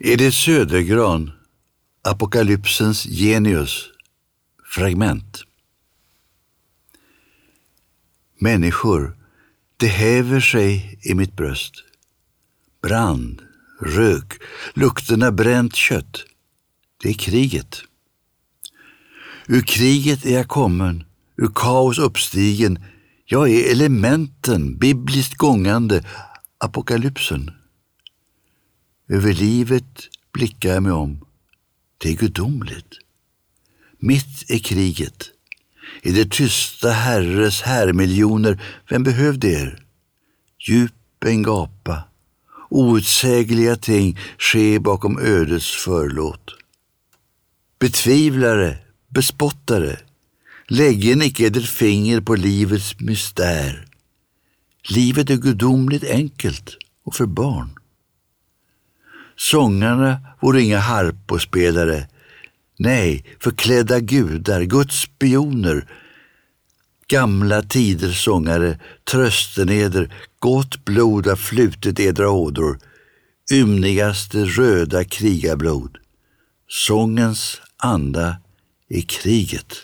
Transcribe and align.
Edith 0.00 0.36
Södergran, 0.36 1.32
Apokalypsens 2.02 3.06
genius, 3.06 3.90
fragment. 4.64 5.44
Människor, 8.38 9.16
det 9.76 9.86
häver 9.86 10.40
sig 10.40 10.98
i 11.02 11.14
mitt 11.14 11.36
bröst. 11.36 11.72
Brand, 12.82 13.42
rök, 13.80 14.42
lukterna 14.74 15.32
bränt 15.32 15.74
kött. 15.74 16.24
Det 17.02 17.08
är 17.08 17.14
kriget. 17.14 17.82
Ur 19.46 19.60
kriget 19.60 20.26
är 20.26 20.34
jag 20.34 20.48
kommen, 20.48 21.04
ur 21.36 21.50
kaos 21.54 21.98
uppstigen. 21.98 22.84
Jag 23.24 23.50
är 23.50 23.72
elementen, 23.72 24.78
bibliskt 24.78 25.34
gångande, 25.34 26.04
apokalypsen. 26.58 27.50
Över 29.08 29.32
livet 29.32 30.08
blickar 30.32 30.68
jag 30.74 30.82
mig 30.82 30.92
om. 30.92 31.24
Det 31.98 32.08
är 32.08 32.16
gudomligt. 32.16 32.98
Mitt 33.98 34.50
i 34.50 34.58
kriget, 34.58 35.30
i 36.02 36.12
det 36.12 36.30
tysta 36.30 36.90
herres 36.90 37.62
härmiljoner, 37.62 38.62
vem 38.88 39.02
behövde 39.02 39.48
er? 39.48 39.86
Djupen 40.58 41.42
gapa, 41.42 42.04
outsägliga 42.70 43.76
ting 43.76 44.18
ske 44.38 44.78
bakom 44.78 45.18
ödets 45.18 45.84
förlåt. 45.84 46.54
Betvivlare, 47.78 48.78
bespottare, 49.08 49.98
läggen 50.68 51.22
icke 51.22 51.44
edert 51.44 51.68
finger 51.68 52.20
på 52.20 52.34
livets 52.34 53.00
mystär. 53.00 53.86
Livet 54.88 55.30
är 55.30 55.36
gudomligt 55.36 56.04
enkelt 56.04 56.76
och 57.04 57.14
för 57.14 57.26
barn. 57.26 57.78
Sångarna 59.54 60.20
vore 60.40 60.62
inga 60.62 60.78
harpospelare, 60.78 62.08
nej, 62.78 63.24
förklädda 63.40 64.00
gudar, 64.00 64.62
Guds 64.62 65.00
spioner, 65.00 65.88
gamla 67.06 67.62
tiders 67.62 68.24
sångare, 68.24 68.78
trösten 69.04 69.70
eder, 69.70 70.14
gott 70.38 70.84
blod 70.84 71.26
har 71.26 71.36
flutit 71.36 72.00
edra 72.00 72.30
ådror, 72.30 72.78
ymnigaste 73.52 74.44
röda 74.44 75.04
krigarblod. 75.04 75.96
Sångens 76.68 77.60
anda 77.76 78.36
är 78.88 79.00
kriget. 79.00 79.76